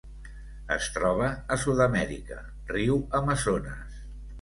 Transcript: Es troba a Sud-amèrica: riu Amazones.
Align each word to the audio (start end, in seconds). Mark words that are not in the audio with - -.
Es 0.75 0.87
troba 0.95 1.27
a 1.55 1.59
Sud-amèrica: 1.65 2.41
riu 2.75 3.01
Amazones. 3.23 4.05